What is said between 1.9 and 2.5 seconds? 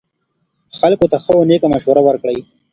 ورکړئ.